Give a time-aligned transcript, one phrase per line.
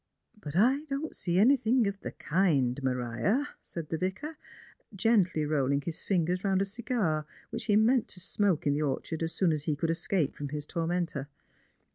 [0.35, 4.35] "But I don't see anything of the kind, Maria," said the Vicar,
[4.95, 9.21] gently rolling his fingers round a cigar which he meant to smoke in the orchard
[9.21, 11.27] as soon as he could escape from his tor mentor.